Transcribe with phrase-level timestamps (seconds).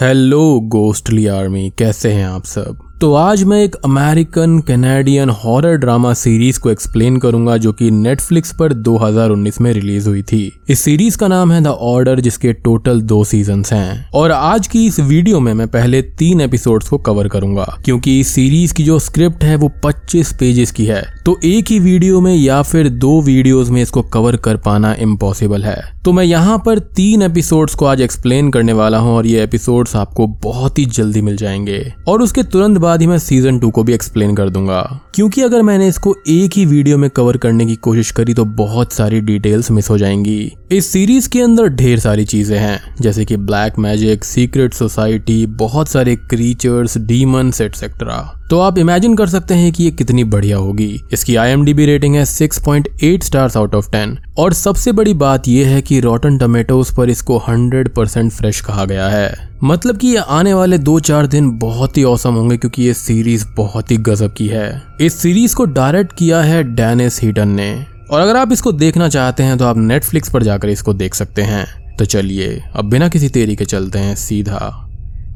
[0.00, 2.87] Hello ghostly army कैसे हैं आप सब?
[3.00, 8.52] तो आज मैं एक American Canadian horror drama series को एक्सप्लेन करूँगा जो कि नेटफ्लिक्स
[8.52, 13.00] पर 2019 में रिलीज़ हुई थी। इस सीरीज़ का नाम है द ऑर्डर जिसके टोटल
[13.00, 17.28] दो सीज़न हैं। और आज की इस वीडियो में मैं पहले तीन एपिसोड्स को कवर
[17.28, 21.70] करूँगा, क्योंकि इस सीरीज़ की जो स्क्रिप्ट है वो 25 पेजेस की है। तो एक
[21.70, 26.12] ही वीडियो में या फिर दो वीडियोस में इसको कवर कर पाना इम्पॉसिबल है। तो
[26.12, 30.26] मैं यहाँ पर तीन एपिसोड्स को आज एक्सप्लेन करने वाला हूँ और ये एपिसोड्स आपको
[30.26, 33.92] बहुत ही जल्दी मिल जाएँगे। और उसके तुरंत बाद ही मैं सीज़न टू को भी
[33.92, 34.80] एक्सप्लेन कर दूँगा।
[35.14, 38.92] क्योंकि अगर मैंने इसको एक ही वीडियो में कवर करने की कोशिश करी तो बहुत
[38.92, 43.36] सारी डिटेल्स मिस हो जाएँगी। इस सीरीज़ के अंदर ढेर सारी चीज़ें हैं। जैसे कि
[43.36, 49.72] ब्लैक मैजिक सीक्रेट सोसाइटी बहुत सारे क्रीचर्स डीमंस एटसेट्रा तो आप इमेजिन कर सकते हैं
[49.72, 54.52] कि ये कितनी बढ़िया होगी। इसकी आईएमडीबी रेटिंग है 6.8 स्टार्स आउट ऑफ़ 10 और
[54.52, 59.48] सबसे बड़ी बात यह है कि रॉटन टमेटोज पर इसको 100% फ्रेश कहा गया है।
[59.64, 63.44] मतलब कि ये आने वाले दो चार दिन बहुत ही औसम होंगे क्योंकि ये सीरीज़
[63.56, 68.20] बहुत ही गजब की है। इस सीरीज़ को डायरेक्ट किया है डेनिस हीटन ने। और
[68.20, 71.66] अगर आप इसको देखना चाहते हैं तो आप नेटफ्लिक्स पर जाकर इसको देख सकते हैं।
[71.98, 74.90] तो चलिए, अब बिना किसी तेरी के चलते हैं सीधा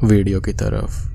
[0.04, 1.12] वीडियो की तरफ़।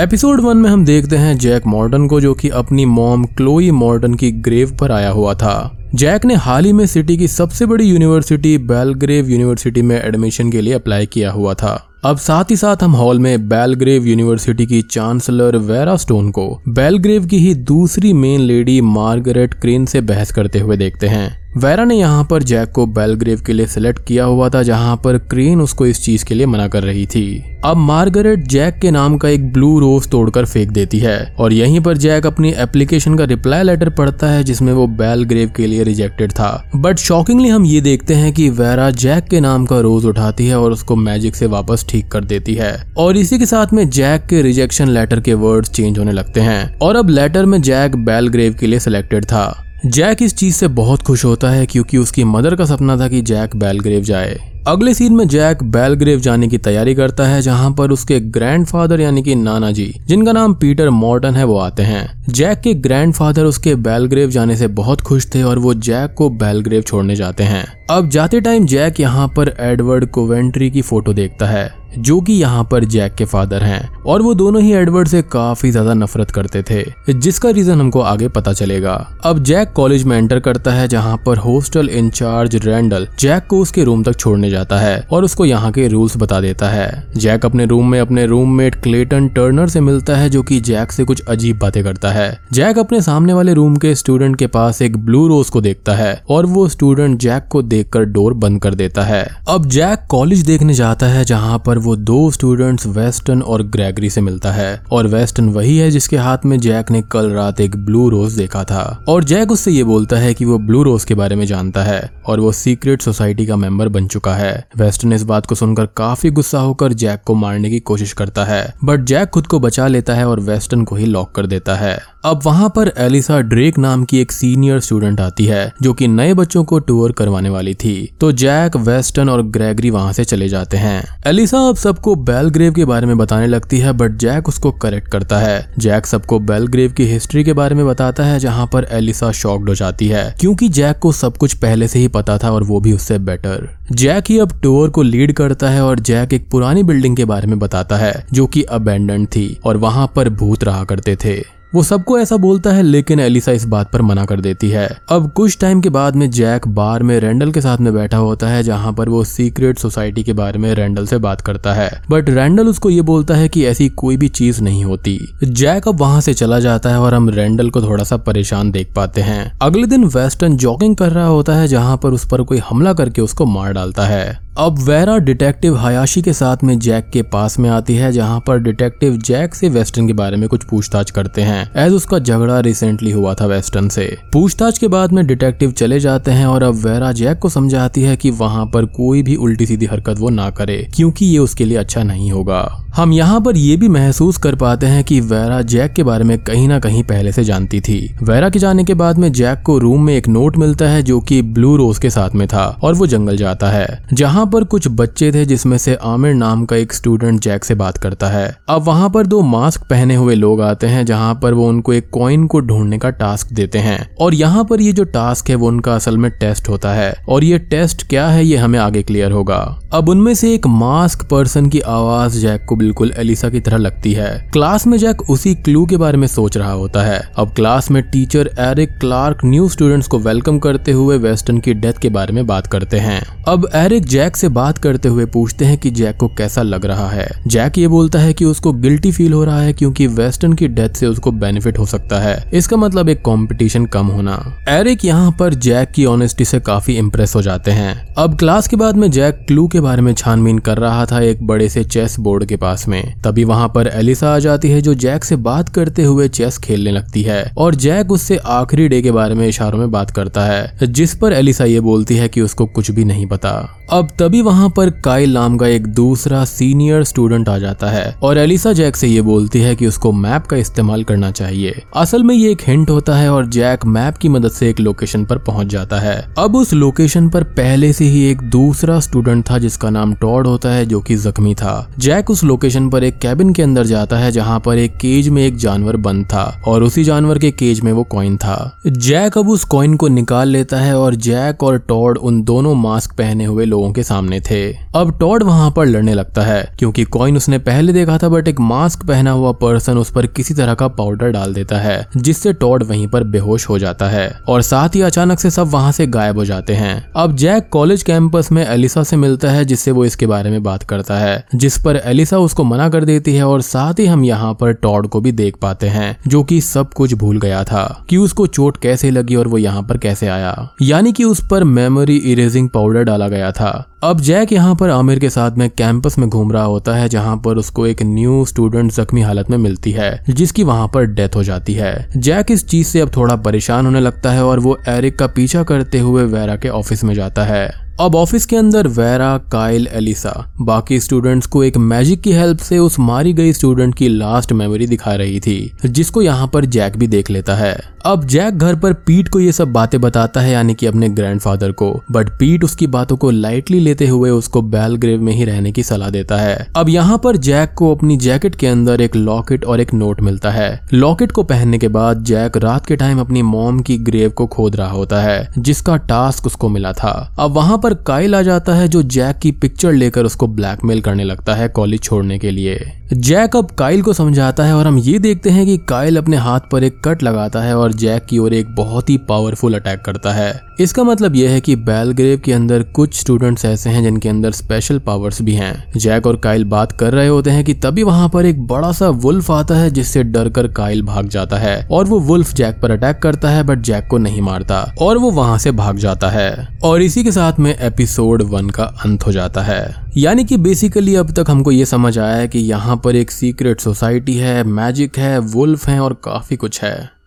[0.00, 4.14] एपिसोड वन में हम देखते हैं जैक मॉर्डन को जो कि अपनी मॉम क्लोई मॉर्डन
[4.14, 7.84] की ग्रेव पर आया हुआ था। जैक ने हाल ही में सिटी की सबसे बड़ी
[7.84, 12.76] यूनिवर्सिटी बेलग्रेव यूनिवर्सिटी में एडमिशन के लिए अप्लाई किया हुआ था। अब साथ ही साथ
[12.82, 18.40] हम हॉल में बेलग्रेव यूनिवर्सिटी की चांसलर वेरा स्टोन को बेलग्रेव की ही दूसरी मेन
[18.40, 22.86] लेडी मार्गरेट क्रेन से बहस करते हुए देखते हैं। वेरा ने यहाँ पर जैक को
[22.86, 26.46] बेलग्रेव के लिए सिलेक्ट किया हुआ था, जहाँ पर क्रेन उसको इस चीज़ के लिए
[26.46, 30.70] मना कर रही थी। अब मार्गरेट जैक के नाम का एक ब्लू रोज तोड़कर फेंक
[30.70, 34.86] देती है, और यहीं पर जैक अपनी एप्लीकेशन का रिप्लाई लेटर पढ़ता है, जिसमें वो
[34.86, 39.40] बेलग्रेव के लिए रिजेक्टेड था। बट शॉकिंगली हम ये देखते हैं कि वेरा जैक के
[39.40, 43.16] नाम का रोज उठाती है और उसको मैजिक से वापस ठीक कर देती है। और
[43.16, 46.96] इसी के साथ में जैक के रिजेक्शन लेटर के वर्ड चेंज होने लगते हैं। और
[46.96, 51.24] अब लेटर में जैक बेलग्रेव के लिए सिलेक्टेड था। जैक इस चीज़ से बहुत खुश
[51.24, 55.26] होता है क्योंकि उसकी मदर का सपना था कि जैक बेलग्रेव जाए। अगले सीन में
[55.28, 59.86] जैक बेलग्रेव जाने की तैयारी करता है, जहाँ पर उसके ग्रैंडफादर यानी कि नाना जी
[60.06, 64.66] जिनका नाम पीटर मॉर्टन है, वो आते हैं। जैक के ग्रैंडफादर उसके बेलग्रेव जाने से
[64.74, 69.00] बहुत खुश थे और वो जैक को बेलग्रेव छोड़ने जाते हैं। अब जाते टाइम जैक
[69.00, 73.62] यहाँ पर एडवर्ड कोवेंट्री की फ़ोटो देखता है, जो कि यहाँ पर जैक के फादर
[73.62, 78.00] हैं, और वो दोनों ही एडवर्ड से काफ़ी ज़्यादा नफरत करते थे, जिसका रीजन हमको
[78.00, 83.08] आगे पता चलेगा। अब जैक कॉलेज में एंटर करता है, जहाँ पर हॉस्टल इंचार्ज रैंडल
[83.20, 86.68] जैक को उसके रूम तक छोड़ने जाता है और उसको यहाँ के रूल्स बता देता
[86.68, 90.92] है। जैक अपने रूम में अपने रूममेट क्लेटन टर्नर से मिलता है, जो की जैक
[90.92, 94.82] से कुछ अजीब बातें करता है। जैक अपने सामने वाले रूम के स्टूडेंट के पास
[94.82, 98.74] एक ब्लू रोज को देखता है और वो स्टूडेंट जैक को देखकर डोर बंद कर
[98.74, 103.62] देता है। अब जैक कॉलेज देखने जाता है, जहाँ पर वो दो स्टूडेंट्स वेस्टर्न और
[103.68, 107.60] ग्रेगरी से मिलता है और वेस्टर्न वही है जिसके हाथ में जैक ने कल रात
[107.60, 111.04] एक ब्लू रोज देखा था। और जैक उससे ये बोलता है कि वो ब्लू रोज
[111.04, 115.12] के बारे में जानता है और वो सीक्रेट सोसाइटी का मेंबर बन चुका है। वेस्टर्न
[115.12, 119.00] इस बात को सुनकर काफ़ी गुस्सा होकर जैक को मारने की कोशिश करता है बट
[119.00, 122.40] जैक खुद को बचा लेता है और वेस्टन को ही लॉक कर देता है। अब
[122.44, 126.64] वहाँ पर एलिसा ड्रेक नाम की एक सीनियर स्टूडेंट आती है, जो कि नए बच्चों
[126.64, 131.22] को टूर करवाने वाली थी। तो जैक वेस्टर्न और ग्रेगरी वहाँ से चले जाते हैं।
[131.26, 135.38] एलिसा अब सबको बेलग्रेव के बारे में बताने लगती है, बट जैक उसको करेक्ट करता
[135.38, 139.68] है। जैक सबको बेलग्रेव की हिस्ट्री के बारे में बताता है, जहाँ पर एलिसा शॉक्ड
[139.68, 142.80] हो जाती है, क्योंकि जैक को सब कुछ पहले से ही पता था और वो
[142.80, 146.82] भी उससे बेटर। जैक ही अब टूर को लीड करता है और जैक एक पुरानी
[146.82, 150.84] बिल्डिंग के बारे में बताता है, जो कि अबेंडेंट थी और वहाँ पर भूत रहा
[150.84, 154.70] करते थे। वो सबको ऐसा बोलता है, लेकिन एलिसा इस बात पर मना कर देती
[154.70, 158.16] है। अब कुछ टाइम के बाद में जैक बार में रैंडल के साथ में बैठा
[158.16, 162.02] होता है, जहाँ पर वो सीक्रेट सोसाइटी के बारे में रैंडल से बात करता है।
[162.10, 166.00] बट रैंडल उसको ये बोलता है कि ऐसी कोई भी चीज़ नहीं होती। जैक अब
[166.00, 169.52] वहाँ से चला जाता है और हम रैंडल को थोड़ा सा परेशान देख पाते हैं।
[169.62, 173.22] अगले दिन वेस्टर्न जॉगिंग कर रहा होता है, जहाँ पर उस पर कोई हमला करके
[173.22, 177.68] उसको मार डालता है। अब वेरा डिटेक्टिव हयाशी के साथ में जैक के पास में
[177.70, 181.70] आती है, जहाँ पर डिटेक्टिव जैक से वेस्टर्न के बारे में कुछ पूछताछ करते हैं,
[181.76, 186.30] एज उसका झगड़ा रिसेंटली हुआ था वेस्टर्न से। पूछताछ के बाद में डिटेक्टिव चले जाते
[186.30, 189.86] हैं और अब वेरा जैक को समझाती है कि वहाँ पर कोई भी उल्टी सीधी
[189.86, 192.60] हरकत वो ना करे, क्योंकि ये उसके लिए अच्छा नहीं होगा।
[192.94, 196.36] हम यहाँ पर ये भी महसूस कर पाते हैं कि वेरा जैक के बारे में
[196.38, 199.78] कहीं ना कहीं पहले से जानती थी। वेरा के जाने के बाद में जैक को
[199.78, 202.94] रूम में एक नोट मिलता है जो कि ब्लू रोज के साथ में था, और
[202.94, 206.92] वो जंगल जाता है, जहाँ पर कुछ बच्चे थे जिसमें से आमिर नाम का एक
[206.92, 210.86] स्टूडेंट जैक से बात करता है। अब वहाँ पर दो मास्क पहने हुए लोग आते
[210.86, 214.64] हैं, जहाँ पर वो उनको एक कॉइन को ढूँढने का टास्क देते हैं। और यहाँ
[214.64, 218.08] पर ये जो टास्क है, वो उनका असल में टेस्ट होता है। और ये टेस्ट
[218.08, 222.38] क्या है, ये हमें आगे क्लियर होगा। अब उनमें से एक मास्क पर्सन की आवाज़
[222.38, 226.18] जैक को बिल्कुल एलिसा की तरह लगती है। क्लास में जैक उसी क्लू के बारे
[226.18, 230.58] में सोच रहा होता है। अब क्लास में teacher Eric Clark new students को वेलकम
[230.58, 234.48] करते हुए वेस्टर्न की डेथ के बारे में बात करते हैं। अब एरिक जैक से
[234.50, 238.18] बात करते हुए पूछते हैं कि जैक को कैसा लग रहा है। जैक ये बोलता
[238.18, 241.78] है कि उसको गिल्टी फील हो रहा है क्योंकि वेस्टर्न की डेथ से उसको बेनिफिट
[241.78, 244.36] हो सकता है। इसका मतलब एक कंपटीशन कम होना।
[244.68, 248.76] एरिक यहाँ पर जैक की ऑनेस्टी से काफ़ी इम्प्रेस हो जाते हैं। अब क्लास के
[248.76, 252.18] बाद में जैक क्लू के बारे में छानबीन कर रहा था एक बड़े से चेस
[252.20, 255.68] बोर्ड के पास में। तभी वहाँ पर एलिसा आ जाती है जो जैक से बात
[255.68, 259.78] करते हुए चेस खेलने लगती है और जैक उससे आखिरी डे के बारे में इशारों
[259.78, 263.26] में बात करता है, जिस पर एलिसा ये बोलती है कि उसको कुछ भी नहीं
[263.26, 263.50] पता।
[263.90, 268.38] अब तभी वहाँ पर काइल नाम का एक दूसरा सीनियर स्टूडेंट आ जाता है और
[268.38, 272.34] एलिसा जैक से ये बोलती है कि उसको मैप का इस्तेमाल करना चाहिए। असल में
[272.34, 275.66] ये एक हिंट होता है और जैक मैप की मदद से एक लोकेशन पर पहुँच
[275.66, 280.14] जाता है। अब उस लोकेशन पर पहले से ही एक दूसरा स्टूडेंट था जिसका नाम
[280.14, 283.86] टॉड होता है, जो कि जख्मी था। जैक उस लोकेशन पर एक कैबिन के अंदर
[283.86, 287.50] जाता है, जहाँ पर एक केज में एक जानवर बंद था और उसी जानवर के
[287.52, 291.62] केज में वो कॉइन था। जैक अब उस कॉइन को निकाल लेता है और जैक
[291.62, 294.60] और टॉड उन दोनों मास्क पहने हुए लोगों के सामने थे।
[294.96, 298.60] अब टॉड वहाँ पर लड़ने लगता है, क्योंकि कॉइन उसने पहले देखा था, बट एक
[298.60, 302.82] मास्क पहना हुआ पर्सन उस पर किसी तरह का पाउडर डाल देता है, जिससे टॉड
[302.82, 306.38] वहीं पर बेहोश हो जाता है, और साथ ही अचानक से सब वहाँ से गायब
[306.38, 310.26] हो जाते हैं। अब जैक कॉलेज कैंपस में एलिसा से मिलता है, जिससे वो इसके
[310.26, 313.98] बारे में बात करता है, जिस पर एलिसा उसको मना कर देती है, और साथ
[313.98, 317.40] ही हम यहाँ पर टॉड को भी देख पाते हैं, जो कि सब कुछ भूल
[317.40, 321.24] गया था, कि उसको चोट कैसे लगी और वो यहाँ पर कैसे आया। यानी कि
[321.24, 325.50] उस पर मेमोरी इरेजिंग पाउडर डाला गया था। अब जैक यहाँ पर आमिर के साथ
[325.50, 329.50] में कैंपस में घूम रहा होता है, जहाँ पर उसको एक न्यू स्टूडेंट जख्मी हालत
[329.50, 333.10] में मिलती है, जिसकी वहाँ पर डेथ हो जाती है। जैक इस चीज़ से अब
[333.16, 337.04] थोड़ा परेशान होने लगता है और वो एरिक का पीछा करते हुए वेरा के ऑफ़िस
[337.04, 342.20] में जाता है। अब ऑफ़िस के अंदर वेरा, काइल, एलिसा। बाकी स्टूडेंट्स को एक मैजिक
[342.20, 346.46] की हेल्प से उस मारी गई स्टूडेंट की लास्ट मेमोरी दिखा रही थी, जिसको यहाँ
[346.48, 350.00] पर जैक भी देख लेता है। अब जैक घर पर पीट को ये सब बातें
[350.00, 354.30] बताता है, यानी कि अपने ग्रैंडफादर को। बट पीट उसकी बातों को लाइटली लेते हुए
[354.30, 358.16] उसको बैलग्रेव में ही रहने की सलाह देता है। अब यहाँ पर जैक को अपनी
[358.16, 362.22] जैकेट के अंदर एक लॉकेट और एक नोट मिलता है। लॉकेट को पहनने के बाद
[362.24, 366.46] जैक रात के टाइम अपनी मोम की ग्रेव को खोद रहा होता है, जिसका टास्क
[366.46, 370.24] उसको मिला था। अब वहाँ पर काइल आ जाता है जो जैक की पिक्चर लेकर
[370.24, 374.74] उसको ब्लैकमेल करने लगता है कॉलेज छोड़ने के लिए। जैक अब काइल को समझाता है
[374.74, 377.92] और हम ये देखते हैं कि काइल अपने हाथ पर एक कट लगाता है और
[377.92, 381.74] जैक की ओर एक बहुत ही पावरफुल अटैक करता है। इसका मतलब यह है कि
[381.76, 386.36] बैलग्रेव के अंदर कुछ स्टूडेंट्स ऐसे हैं जिनके अंदर स्पेशल पावर्स भी हैं। जैक और
[386.36, 389.76] काइल बात कर रहे होते हैं कि तभी वहाँ पर एक बड़ा सा वुल्फ आता
[389.76, 393.50] है जिससे डर कर काइल भाग जाता है और वो वुल्फ जैक पर अटैक करता
[393.50, 397.24] है बट जैक को नहीं मारता और वो वहाँ से भाग जाता है। और इसी
[397.24, 401.50] के साथ में एपिसोड वन का अंत हो जाता है। यानी कि बेसिकली अब तक
[401.50, 405.88] हमको ये समझ आया है कि यहाँ पर एक सीक्रेट सोसाइटी है मैजिक है वुल्फ
[405.88, 407.17] है और काफ़ी कुछ है।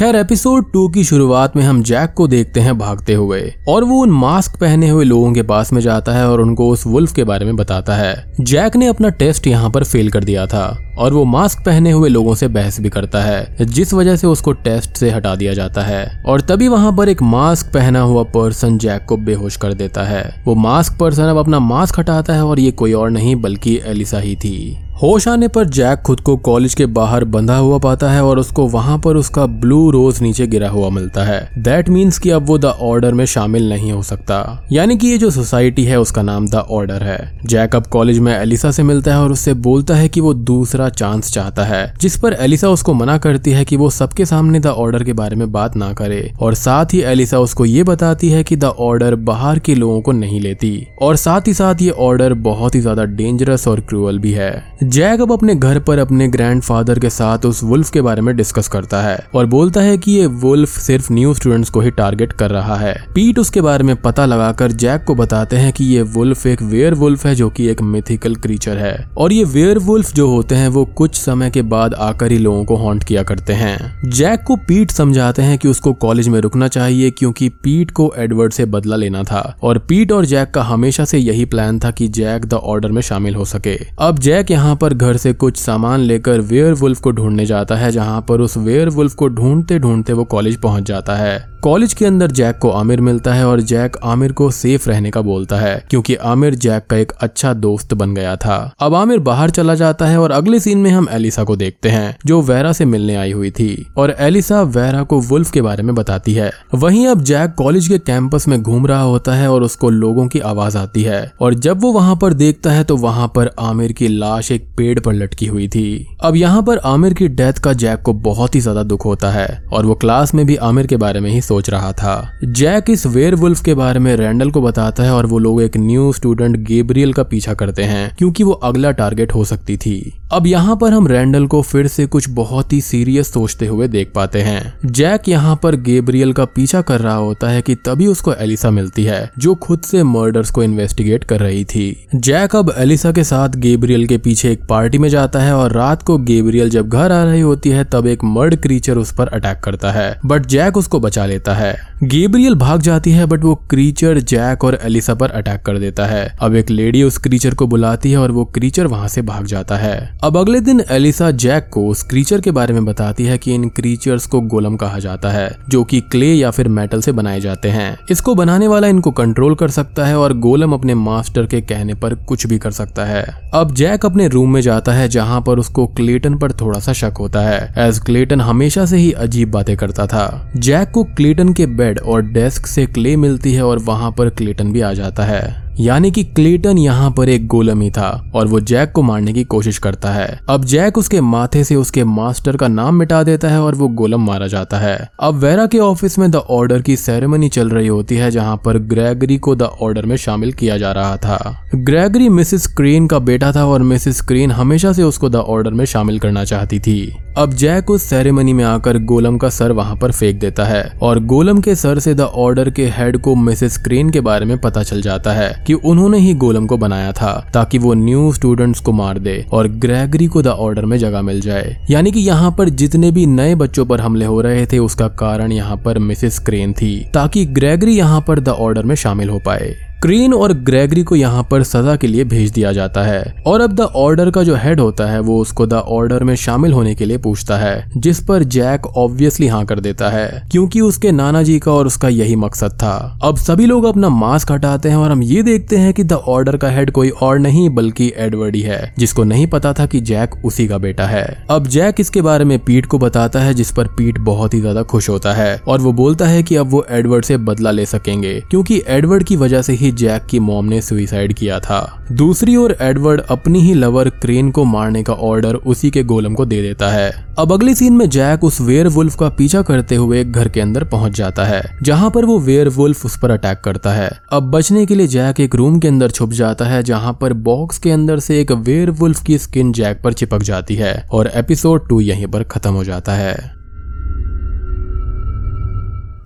[0.00, 4.00] खैर एपिसोड टू की शुरुआत में हम जैक को देखते हैं भागते हुए, और वो
[4.02, 7.24] उन मास्क पहने हुए लोगों के पास में जाता है और उनको उस वुल्फ के
[7.24, 11.12] बारे में बताता है। जैक ने अपना टेस्ट यहाँ पर फेल कर दिया था, और
[11.12, 14.96] वो मास्क पहने हुए लोगों से बहस भी करता है, जिस वजह से उसको टेस्ट
[14.96, 19.06] से हटा दिया जाता है। और तभी वहाँ पर एक मास्क पहना हुआ पर्सन जैक
[19.08, 22.70] को बेहोश कर देता है। वो मास्क पर्सन अब अपना मास्क हटाता है, और ये
[22.70, 26.86] कोई और नहीं, बल्कि एलिसा ही थी। होश आने पर जैक खुद को कॉलेज के
[26.86, 30.88] बाहर बंधा हुआ पाता है और उसको वहाँ पर उसका ब्लू रोज नीचे गिरा हुआ
[30.88, 34.96] मिलता है। दैट मीन्स कि अब वो द ऑर्डर में शामिल नहीं हो सकता। यानी
[34.96, 38.70] कि ये जो सोसाइटी है, उसका नाम द ऑर्डर है। जैक अब कॉलेज में एलिसा
[38.70, 42.32] से मिलता है और उससे बोलता है कि वो दूसरा चांस चाहता है, जिस पर
[42.32, 45.76] एलिसा उसको मना करती है कि वो सबके सामने द ऑर्डर के बारे में बात
[45.76, 49.74] ना करे। और साथ ही एलिसा उसको ये बताती है कि द ऑर्डर बाहर के
[49.74, 53.80] लोगों को नहीं लेती। और साथ ही साथ ये ऑर्डर बहुत ही ज़्यादा डेंजरस और
[53.80, 54.52] क्रूअल भी है।
[54.90, 58.68] जैक अब अपने घर पर अपने ग्रैंडफादर के साथ उस वुल्फ के बारे में डिस्कस
[58.68, 62.50] करता है और बोलता है कि ये वुल्फ सिर्फ़ न्यू स्टूडेंट्स को ही टारगेट कर
[62.50, 66.46] रहा है। पीट उसके बारे में पता लगाकर जैक को बताते हैं कि ये वुल्फ
[66.46, 70.28] एक वेयर वुल्फ है जो कि एक मिथिकल क्रीचर है और ये वेयर वुल्फ जो
[70.28, 74.10] होते हैं वो कुछ समय के बाद आकर ही लोगों को हॉन्ट किया करते हैं।
[74.10, 78.52] जैक को पीट समझाते हैं कि उसको कॉलेज में रुकना चाहिए क्योंकि पीट को एडवर्ड
[78.52, 82.08] से बदला लेना था और पीट और जैक का हमेशा से यही प्लान था कि
[82.08, 86.00] जैक द ऑर्डर में शामिल हो सके। अब जैक यहाँ पर घर से कुछ सामान
[86.00, 90.12] लेकर वेयर वुल्फ को ढूँढने जाता है, जहाँ पर उस वेयर वुल्फ को ढूंढते ढूंढते
[90.12, 93.96] वो कॉलेज पहुँच जाता है। कॉलेज के अंदर जैक को आमिर मिलता है और जैक
[94.04, 98.14] आमिर को सेफ़ रहने का बोलता है, क्योंकि आमिर जैक का एक अच्छा दोस्त बन
[98.14, 101.56] गया था। अब आमिर बाहर चला जाता है और अगले सीन में हम एलिसा को
[101.56, 105.62] देखते हैं, जो वेरा से मिलने आई हुई थी। और एलिसा वेरा को वुल्फ के
[105.62, 109.50] बारे में बताती है। वहीं अब जैक कॉलेज के कैंपस में घूम रहा होता है
[109.50, 112.96] और उसको लोगों की आवाज़ आती है। और जब वो वहाँ पर देखता है तो
[112.96, 117.14] वहाँ पर आमिर की लाश एक पेड़ पर लटकी हुई थी। अब यहाँ पर आमिर
[117.14, 120.44] की डेथ का जैक को बहुत ही ज़्यादा दुख होता है, और वो क्लास में
[120.46, 124.14] भी आमिर के बारे में ही सोच रहा था। जैक इस वेयर के बारे में
[124.16, 128.14] रैंडल को बताता है, और वो लोग एक न्यू स्टूडेंट गेब्रियल का पीछा करते हैं,
[128.18, 132.06] क्योंकि वो अगला टारगेट हो सकती थी। अब यहाँ पर हम रैंडल को फिर से
[132.06, 136.80] कुछ बहुत ही सीरियस सोचते हुए देख पाते हैं। जैक यहाँ पर गेब्रियल का पीछा
[136.82, 140.62] कर रहा होता है कि तभी उसको एलिसा मिलती है, जो खुद से मर्डर्स को
[140.62, 145.08] इन्वेस्टिगेट कर रही थी। जैक अब एलिसा के साथ गेब्रियल के पीछे एक पार्टी में
[145.08, 148.56] जाता है और रात को गेब्रियल जब घर आ रही होती है, तब एक मर्ड
[148.56, 153.10] क्रीचर उस पर अटैक करता है। बट जैक उसको बचा लेता है। गेब्रियल भाग जाती
[153.10, 157.02] है, बट वो क्रीचर जैक और एलिसा पर अटैक कर देता है। अब एक लेडी
[157.02, 160.60] उस क्रीचर को बुलाती है और वो क्रीचर वहाँ से भाग जाता है। अब अगले
[160.60, 164.40] दिन एलिसा जैक को उस क्रीचर के बारे में बताती है कि इन क्रीचर्स को
[164.40, 168.34] गोलम कहा जाता है, जो कि क्ले या फिर मेटल से बनाए जाते हैं। इसको
[168.34, 172.46] बनाने वाला इनको कंट्रोल कर सकता है और गोलम अपने मास्टर के कहने पर कुछ
[172.46, 176.34] भी कर सकता है। अब जैक अपने रूम में जाता है, जहाँ पर उसको क्लेटन
[176.34, 180.50] पर थोड़ा सा शक होता है। एज क्लेटन हमेशा से ही अजीब बातें करता था।
[180.56, 184.72] जैक को क्लेटन के बेड और डेस्क से क्ले मिलती है और वहाँ पर क्लेटन
[184.72, 188.60] भी आ जाता है। यानी कि क्लेटन यहाँ पर एक गोलम ही था और वो
[188.60, 192.68] जैक को मारने की कोशिश करता है। अब जैक उसके माथे से उसके मास्टर का
[192.68, 196.30] नाम मिटा देता है और वो गोलम मारा जाता है। अब वेरा के ऑफ़िस में
[196.30, 200.16] द ऑर्डर की सेरेमनी चल रही होती है, जहाँ पर ग्रेगरी को द ऑर्डर में
[200.16, 201.38] शामिल किया जा रहा था।
[201.74, 205.84] ग्रेगरी मिसिस क्रेन का बेटा था और मिसिस क्रेन हमेशा से उसको द ऑर्डर में
[205.84, 210.12] शामिल करना चाहती थी। अब जैक उस सेरेमनी में आकर गोलम का सर वहाँ पर
[210.12, 214.10] फेंक देता है और गोलम के सर से द ऑर्डर के हेड को मिसेस क्रेन
[214.10, 217.78] के बारे में पता चल जाता है कि उन्होंने ही गोलम को बनाया था ताकि
[217.78, 221.76] वो न्यू स्टूडेंट्स को मार दे और ग्रेगरी को द ऑर्डर में जगह मिल जाए।
[221.90, 225.52] यानी कि यहाँ पर जितने भी नए बच्चों पर हमले हो रहे थे, उसका कारण
[225.52, 229.89] यहाँ पर मिसेस क्रेन थी, ताकि ग्रेगरी यहाँ पर द ऑर्डर में शामिल हो पाए।
[230.02, 233.72] क्रीन और ग्रेगरी को यहाँ पर सजा के लिए भेज दिया जाता है और अब
[233.72, 237.04] द ऑर्डर का जो हेड होता है वो उसको द ऑर्डर में शामिल होने के
[237.04, 241.58] लिए पूछता है, जिस पर जैक ऑब्वियसली हाँ कर देता है, क्योंकि उसके नाना जी
[241.58, 245.22] का और उसका यही मकसद था। अब सभी लोग अपना मास्क हटाते हैं और हम
[245.22, 248.94] ये देखते हैं कि द ऑर्डर का हेड कोई और नहीं बल्कि एडवर्ड ही है,
[248.98, 252.58] जिसको नहीं पता था कि जैक उसी का बेटा है। अब जैक इसके बारे में
[252.60, 255.92] पीट को बताता है, जिस पर पीट बहुत ही ज़्यादा खुश होता है और वो
[255.92, 259.72] बोलता है कि अब वो एडवर्ड से बदला ले सकेंगे, क्योंकि एडवर्ड की वजह से
[259.72, 264.50] ही जैक की मॉम ने सुइसाइड किया था। दूसरी ओर एडवर्ड अपनी ही लवर क्रेन
[264.50, 268.08] को मारने का ऑर्डर उसी के गोलम को दे देता है। अब अगली सीन में
[268.08, 272.24] जैक उस वेयर का पीछा करते हुए घर के अंदर पहुँच जाता है, जहाँ पर
[272.24, 275.88] वो वेयर उस पर अटैक करता है। अब बचने के लिए जैक एक रूम के
[275.88, 278.94] अंदर छुप जाता है, जहाँ पर बॉक्स के अंदर से एक वेयर
[279.26, 283.12] की स्किन जैक पर चिपक जाती है, और एपिसोड टू यहीं पर खत्म हो जाता
[283.12, 283.59] है।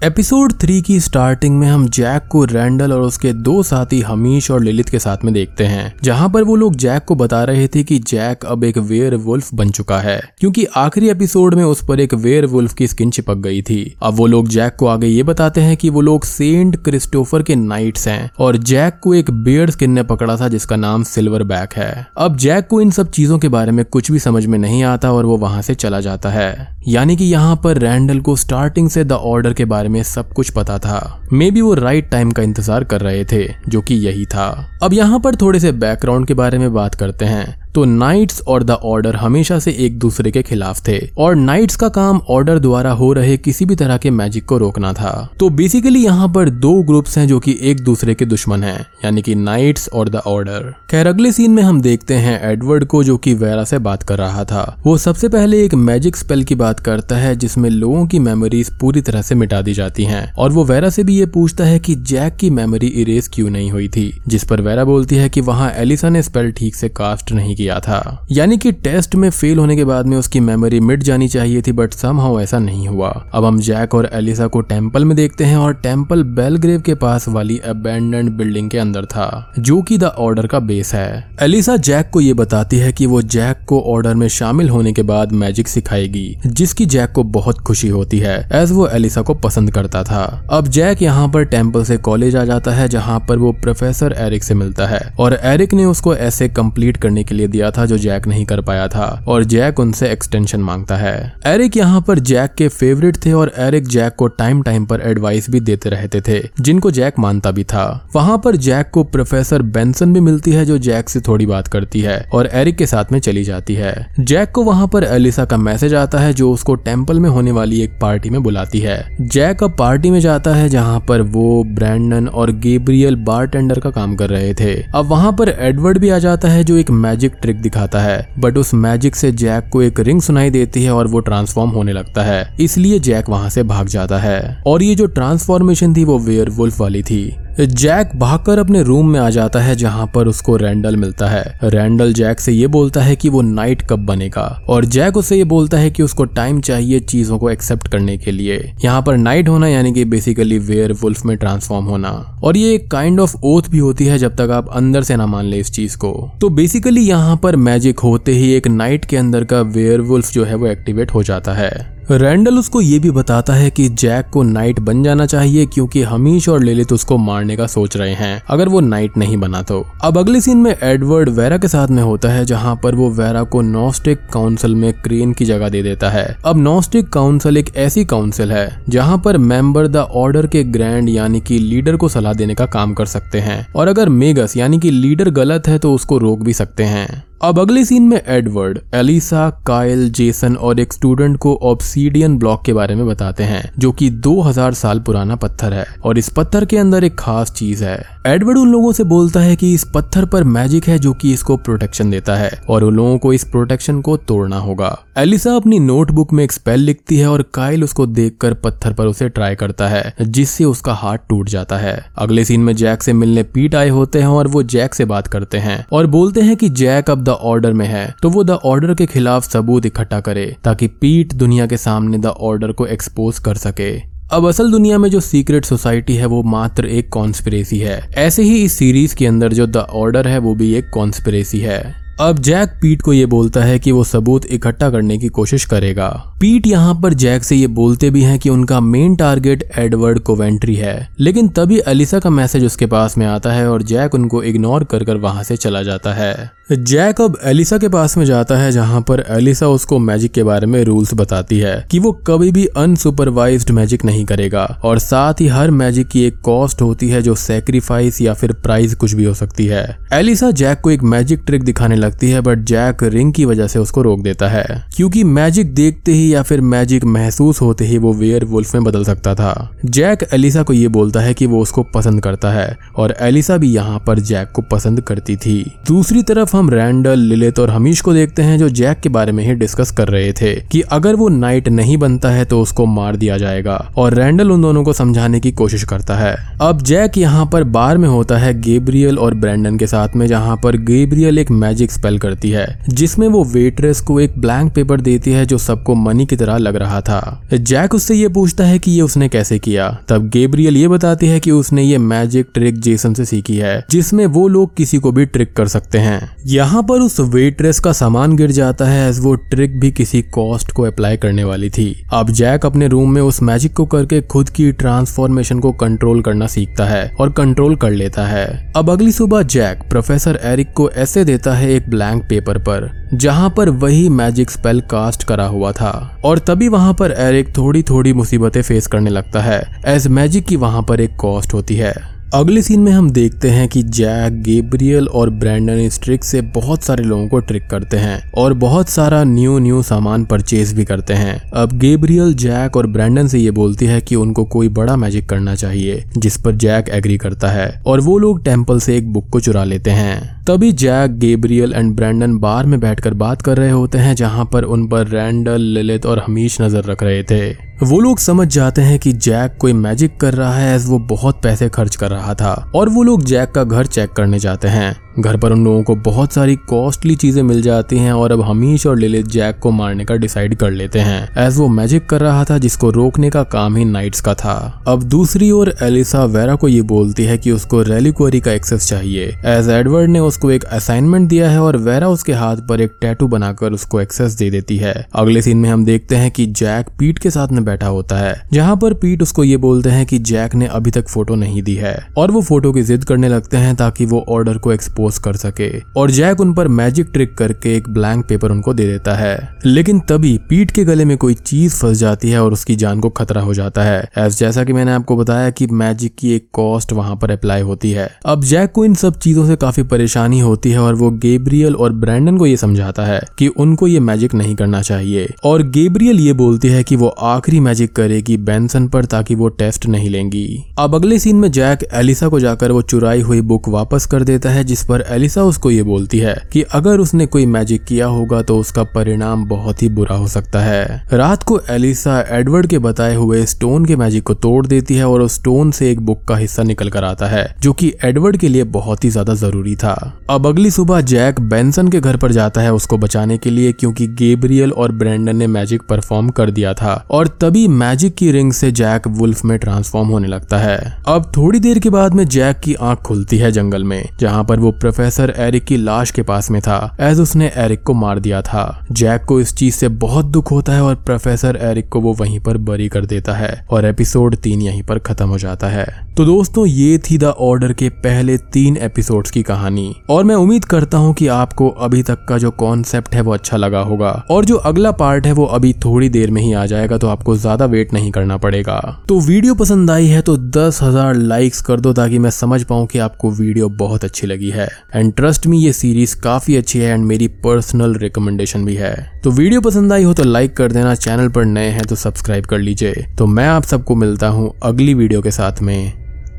[0.05, 4.63] एपिसोड थ्री की स्टार्टिंग में हम जैक को रैंडल और उसके दो साथी हमीश और
[4.63, 7.83] लिलित के साथ में देखते हैं, जहाँ पर वो लोग जैक को बता रहे थे
[7.83, 12.01] कि जैक अब एक वेयर वुल्फ बन चुका है, क्योंकि आखिरी एपिसोड में उस पर
[12.01, 15.23] एक वेयर वुल्फ की स्किन चिपक गई थी। अब वो लोग जैक को आगे ये
[15.23, 19.71] बताते हैं कि वो लोग सेंट क्रिस्टोफर के नाइट्स हैं, और जैक को एक बेयर
[19.71, 23.39] स्किन ने पकड़ा था जिसका नाम सिल्वर बैक है। अब जैक को इन सब चीज़ों
[23.39, 26.31] के बारे में कुछ भी समझ में नहीं आता और वो वहाँ से चला जाता
[26.31, 30.33] है। यानी कि यहाँ पर रैंडल को स्टार्टिंग से द ऑर्डर के बारे में सब
[30.33, 33.95] कुछ पता था। मे बी वो राइट टाइम का इंतज़ार कर रहे थे, जो कि
[33.95, 37.85] यही था। अब यहाँ पर थोड़े से बैकग्राउंड के बारे में बात करते हैं। तो
[37.85, 42.21] नाइट्स और द ऑर्डर हमेशा से एक दूसरे के खिलाफ थे। और नाइट्स का काम
[42.29, 46.29] ऑर्डर द्वारा हो रहे किसी भी तरह के मैजिक को रोकना था। तो बेसिकली यहाँ
[46.29, 50.09] पर दो ग्रुप्स हैं जो कि एक दूसरे के दुश्मन हैं, यानी कि नाइट्स और
[50.09, 53.79] द ऑर्डर खैर, अगले सीन में हम देखते हैं एडवर्ड को जो कि वेरा से
[53.79, 57.71] बात कर रहा था। वो सबसे पहले एक मैजिक स्पेल की बात करता है, जिसमें
[57.71, 61.19] लोगों की मेमोरीज पूरी तरह से मिटा दी जाती हैं। और वो वेरा से भी
[61.19, 64.85] ये पूछता है कि जैक की मेमोरी इरेज क्यों नहीं हुई थी, जिस पर वेरा
[64.85, 68.73] बोलती है कि वहाँ एलिसा ने स्पेल ठीक से कास्ट नहीं किया। था। यानी कि
[68.73, 72.39] टेस्ट में फेल होने के बाद में उसकी मेमोरी मिट जानी चाहिए थी बट समहाउ
[72.41, 76.23] ऐसा नहीं हुआ। अब हम जैक और एलिसा को टेंपल में देखते हैं और टेंपल
[76.35, 80.93] बेलग्रेव के पास वाली अबेंडेंड बिल्डिंग के अंदर था, जो कि द ऑर्डर का बेस
[80.95, 84.93] है। एलिसा जैक को ये बताती है कि वो जैक को ऑर्डर में शामिल होने
[84.93, 89.35] के बाद मैजिक सिखाएगी, जिसकी जैक को बहुत खुशी होती है एज वो एलिसा को
[89.35, 93.39] पसंद करता था। अब जैक यहाँ पर टेंपल से कॉलेज आ जाता है, जहाँ पर
[93.39, 97.49] वो प्रोफेसर एरिक से मिलता है, और एरिक ने उसको ऐसे कंप्लीट करने के लिए
[97.55, 101.77] दिया था जो जैक नहीं कर पाया था, और जैक उनसे एक्सटेंशन माँगता है। एरिक
[101.77, 105.61] यहाँ पर जैक के फेवरेट थे और एरिक जैक को टाइम टाइम पर एडवाइस भी
[105.61, 107.85] देते रहते थे, जिनको जैक मानता भी था।
[108.15, 112.01] वहाँ पर जैक को प्रोफेसर बेंसन भी मिलती है, जो जैक से थोड़ी बात करती
[112.01, 115.57] है, और एरिक के साथ में चली जाती है। जैक को वहाँ पर एलिसा का
[115.57, 119.65] मैसेज आता है, जो उसको टेंपल में होने वाली एक पार्टी में बुलाती है। जैक
[119.65, 124.31] अब पार्टी में जाता है, जहाँ पर वो ब्रैंडन और गेब्रियल बार का काम कर
[124.31, 128.01] रहे थे। अब वहाँ पर एडवर्ड भी आ जाता है, जो एक मैजिक ट्रिक दिखाता
[128.01, 131.71] है बट उस मैजिक से जैक को एक रिंग सुनाई देती है और वो ट्रांसफॉर्म
[131.71, 136.05] होने लगता है। इसलिए जैक वहाँ से भाग जाता है। और ये जो ट्रांसफॉर्मेशन थी
[136.05, 137.25] वो वेयर वाली थी।
[137.61, 142.13] जैक भागकर अपने रूम में आ जाता है, जहाँ पर उसको रैंडल मिलता है। रैंडल
[142.13, 145.79] जैक से ये बोलता है कि वो नाइट कब बनेगा, और जैक उसे ये बोलता
[145.79, 149.69] है कि उसको टाइम चाहिए चीज़ों को एक्सेप्ट करने के लिए। यहाँ पर नाइट होना
[149.69, 153.79] यानी कि बेसिकली वेयर वुल्फ में ट्रांसफॉर्म होना। और ये एक काइंड ऑफ़ ओथ भी
[153.79, 157.01] होती है जब तक आप अंदर से ना मान ले इस चीज़ को। तो बेसिकली
[157.01, 161.15] यहाँ पर मैजिक होते ही एक नाइट के अंदर का वेयर जो है वो एक्टिवेट
[161.15, 165.27] हो जाता है। रैंडल उसको ये भी बताता है कि जैक को नाइट बन जाना
[165.27, 169.37] चाहिए क्योंकि हमीश और लेलित उसको मारने का सोच रहे हैं, अगर वो नाइट नहीं
[169.37, 172.95] बना तो। अब अगले सीन में एडवर्ड वेरा के साथ में होता है, जहाँ पर
[172.95, 177.57] वो वेरा को नॉस्टिक काउंसिल में क्रेन की जगह दे देता है। अब नॉस्टिक काउंसिल
[177.57, 182.09] एक ऐसी काउंसिल है, जहाँ पर मेंबर द ऑर्डर के ग्रैंड यानी कि लीडर को
[182.09, 185.79] सलाह देने का काम कर सकते हैं, और अगर मेगस यानी कि लीडर गलत है
[185.79, 190.79] तो उसको रोक भी सकते हैं। अब अगले सीन में एडवर्ड एलिसा कायल जेसन और
[190.81, 195.37] एक स्टूडेंट को ऑब्सीडियन ब्लॉक के बारे में बताते हैं, जो कि 2000 साल पुराना
[195.37, 199.05] पत्थर है और इस पत्थर के अंदर एक खास चीज़ है। एडवर्ड उन लोगों से
[199.05, 202.85] बोलता है कि इस पत्थर पर मैजिक है जो कि इसको प्रोटेक्शन देता है और
[202.85, 207.19] उन लोगों को इस प्रोटेक्शन को तोड़ना होगा। एलिसा अपनी नोटबुक में एक स्पेल लिखती
[207.19, 211.49] है और काइल उसको देखकर पत्थर पर उसे ट्राई करता है, जिससे उसका हाथ टूट
[211.49, 214.95] जाता है। अगले सीन में जैक से मिलने पीट आए होते हैं और वो जैक
[214.95, 218.31] से बात करते हैं और बोलते हैं कि जैक अब द ऑर्डर में है तो
[218.31, 222.73] वो द ऑर्डर के खिलाफ सबूत इकट्ठा करे, ताकि पीट दुनिया के सामने द ऑर्डर
[222.73, 223.93] को एक्सपोज कर सके।
[224.33, 228.63] अब असल दुनिया में जो सीक्रेट सोसाइटी है, वो मात्र एक कॉन्स्पिरेसी है। ऐसे ही
[228.65, 232.69] इस सीरीज़ के अंदर जो द ऑर्डर है, वो भी एक कॉन्स्पिरेसी है। अब जैक
[232.83, 236.09] पीट को ये बोलता है कि वो सबूत इकट्ठा करने की कोशिश करेगा।
[236.41, 240.75] पीट यहाँ पर जैक से ये बोलते भी हैं कि उनका मेन टारगेट एडवर्ड कोवेंट्री
[240.75, 244.85] है। लेकिन तभी अलिसा का मैसेज उसके पास में आता है और जैक उनको इग्नोर
[244.85, 248.73] कर कर वहाँ से चला जाता है। जैक अब एलिसा के पास में जाता है,
[248.73, 252.67] जहाँ पर एलिसा उसको मैजिक के बारे में रूल्स बताती है कि वो कभी भी
[252.67, 257.35] अनसुपरवाइज्ड मैजिक नहीं करेगा और साथ ही हर मैजिक की एक कॉस्ट होती है जो
[257.35, 261.65] सेक्रीफाइस या फिर प्राइज कुछ भी हो सकती है। एलिसा जैक को एक मैजिक ट्रिक
[261.65, 264.65] दिखाने लगती है बट जैक रिंग की वजह से उसको रोक देता है।
[264.97, 269.05] क्योंकि मैजिक देखते ही या फिर मैजिक महसूस होते ही वो वेयर वुल्फ में बदल
[269.05, 273.15] सकता था। जैक एलिसा को ये बोलता है कि वो उसको पसंद करता है, और
[273.21, 275.55] एलिसा भी यहाँ पर जैक को पसंद करती थी।
[275.89, 279.45] दूसरी तरफ़ हम रैंडल लिलित और हमीश को देखते हैं, जो जैक के बारे में
[279.45, 283.17] ही डिस्कस कर रहे थे कि अगर वो नाइट नहीं बनता है तो उसको मार
[283.17, 287.47] दिया जाएगा, और रैंडल उन दोनों को समझाने की कोशिश करता है। अब जैक यहाँ
[287.47, 291.51] पर बार में होता है गेब्रियल और ब्रैंडन के साथ में, जहाँ पर गेब्रियल एक
[291.51, 295.95] मैजिक स्पेल करती है, जिसमें वो वेटरेस को एक ब्लैंक पेपर देती है जो सबको
[295.95, 299.59] मनी की तरह लग रहा था। जैक उससे ये पूछता है कि ये उसने कैसे
[299.59, 303.83] किया। तब गेब्रियल ये बताती है कि उसने ये मैजिक ट्रिक जेसन से सीखी है,
[303.91, 307.93] जिसमें वो लोग किसी को भी ट्रिक कर सकते हैं। यहाँ पर उस वेट्रेस का
[307.93, 311.87] सामान गिर जाता है एज वो ट्रिक भी किसी कॉस्ट को अप्लाई करने वाली थी।
[312.13, 316.47] अब जैक अपने रूम में उस मैजिक को करके खुद की ट्रांसफॉर्मेशन को कंट्रोल करना
[316.47, 321.25] सीखता है और कंट्रोल कर लेता है। अब अगली सुबह जैक प्रोफेसर एरिक को ऐसे
[321.25, 325.93] देता है एक ब्लैंक पेपर पर, जहाँ पर वही मैजिक स्पेल कास्ट करा हुआ था।
[326.25, 330.57] और तभी वहाँ पर एरिक थोड़ी थोड़ी मुसीबतें फेस करने लगता है एज मैजिक की
[330.57, 335.07] वहाँ पर एक कॉस्ट होती है। अगले सीन में हम देखते हैं कि जैक, गेब्रियल
[335.09, 339.23] और ब्रैंडन इस ट्रिक से बहुत सारे लोगों को ट्रिक करते हैं और बहुत सारा
[339.25, 343.87] न्यू न्यू सामान परचेज भी करते हैं। अब गेब्रियल, जैक और ब्रैंडन से ये बोलती
[343.87, 348.01] है कि उनको कोई बड़ा मैजिक करना चाहिए, जिस पर जैक एग्री करता है और
[348.01, 352.37] वो लोग टेंपल से एक बुक को चुरा लेते हैं। तभी Jack, Gabriel and Brandon
[352.39, 356.19] bar में बैठकर बात कर रहे होते हैं, जहाँ पर उन पर रैंडल ललित और
[356.19, 360.35] हमीश नज़र रख रहे थे। वो लोग समझ जाते हैं कि जैक कोई मैजिक कर
[360.35, 363.87] रहा है, वो बहुत पैसे खर्च कर रहा था। और वो लोग जैक का घर
[363.87, 367.99] चेक करने जाते हैं। घर पर उन लोगों को बहुत सारी कॉस्टली चीज़ें मिल जाती
[367.99, 371.59] हैं और अब हमीश और लिलित जैक को मारने का डिसाइड कर लेते हैं। एज
[371.59, 375.51] वो मैजिक कर रहा था, जिसको रोकने का काम ही नाइट्स का था। अब दूसरी
[375.51, 380.11] ओर एलिसा वेरा को ये बोलती है कि उसको रेलिक्वरी का एक्सेस चाहिए। एज एडवर्ड
[380.11, 384.01] ने उसको एक असाइनमेंट दिया है और वेरा उसके हाथ पर एक टैटू बनाकर उसको
[384.01, 387.49] एक्सेस दे देती है। अगले सीन में हम देखते हैं कि जैक पीट के साथ
[387.49, 390.91] में बैठा होता है, जहाँ पर पीट उसको ये बोलते हैं कि जैक ने अभी
[390.91, 394.25] तक फ़ोटो नहीं दी है। और वो फ़ोटो की जिद करने लगते हैं ताकि वो
[394.29, 398.27] ऑर्डर को एक्सपोज कंपोज कर सके। और जैक उन पर मैजिक ट्रिक करके एक ब्लैंक
[398.29, 402.31] पेपर उनको दे देता है। लेकिन तभी पीट के गले में कोई चीज़ फंस जाती
[402.31, 405.51] है और उसकी जान को खतरा हो जाता है। एज जैसा कि मैंने आपको बताया
[405.51, 409.19] कि मैजिक की एक कॉस्ट वहाँ पर अप्लाई होती है। अब जैक को इन सब
[409.19, 413.21] चीज़ों से काफ़ी परेशानी होती है और वो गेब्रियल और ब्रैंडन को ये समझाता है
[413.39, 417.61] कि उनको ये मैजिक नहीं करना चाहिए। और गेब्रियल ये बोलती है कि वो आखिरी
[417.61, 422.29] मैजिक करेगी बेंसन पर ताकि वो टेस्ट नहीं लेंगी। अब अगले सीन में जैक एलिसा
[422.29, 425.83] को जाकर वो चुराई हुई बुक वापस कर देता है, जिस पर एलिसा उसको ये
[425.83, 430.17] बोलती है कि अगर उसने कोई मैजिक किया होगा तो उसका परिणाम बहुत ही बुरा
[430.17, 434.67] हो सकता है। रात को एलिसा एडवर्ड के बताए हुए स्टोन के मैजिक को तोड़
[434.67, 437.73] देती है और उस स्टोन से एक बुक का हिस्सा निकल कर आता है, जो
[437.73, 439.95] कि एडवर्ड के लिए बहुत ही ज़्यादा ज़रूरी था।
[440.31, 444.07] अब अगली सुबह जैक बेंसन के घर पर जाता है उसको बचाने के लिए, क्योंकि
[444.15, 448.71] गेब्रियल और ब्रेंडन ने मैजिक परफॉर्म कर दिया था, और तभी मैजिक की रिंग से
[448.73, 452.75] जैक वुल्फ में ट्रांसफॉर्म होने लगता है। अब थोड़ी देर के बाद में जैक की
[452.75, 456.61] आँख खुलती है जंगल में, जहाँ पर वो प्रोफेसर एरिक की लाश के पास में
[456.63, 460.51] था। एज उसने एरिक को मार दिया था। जैक को इस चीज़ से बहुत दुख
[460.53, 464.37] होता है और प्रोफेसर एरिक को वो वहीं पर बरी कर देता है और एपिसोड
[464.37, 468.37] तीन यहीं पर खत्म हो जाता है। तो दोस्तों, ये थी द ऑर्डर के पहले
[468.53, 472.51] तीन एपिसोड्स की कहानी। और मैं उम्मीद करता हूँ कि आपको अभी तक का जो
[472.57, 476.31] कॉन्सेप्ट है वो अच्छा लगा होगा। और जो अगला पार्ट है वो अभी थोड़ी देर
[476.31, 480.07] में ही आ जाएगा तो आपको ज़्यादा वेट नहीं करना पड़ेगा। तो वीडियो पसंद आई
[480.07, 484.05] है तो दस हज़ार लाइक्स कर दो ताकि मैं समझ पाऊँ कि आपको वीडियो बहुत
[484.05, 488.65] अच्छी लगी है। एंड ट्रस्ट मी ये सीरीज़ काफ़ी अच्छी है एंड मेरी पर्सनल रिकमेंडेशन
[488.65, 491.85] भी है। तो वीडियो पसंद आई हो तो लाइक कर देना चैनल पर नए हैं
[491.85, 495.93] तो सब्सक्राइब कर लीजिए। तो मैं आप सबको मिलता हूँ अगली वीडियो के साथ में।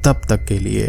[0.06, 0.88] तब तक के लिए।